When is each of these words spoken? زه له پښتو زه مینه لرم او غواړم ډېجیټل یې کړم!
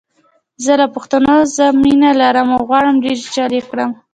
زه 0.63 0.73
له 0.81 0.87
پښتو 0.93 1.17
زه 1.57 1.65
مینه 1.81 2.09
لرم 2.21 2.47
او 2.55 2.61
غواړم 2.69 2.95
ډېجیټل 3.05 3.51
یې 3.57 3.61
کړم! 3.69 3.91